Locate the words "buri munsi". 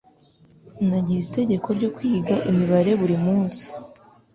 3.01-3.67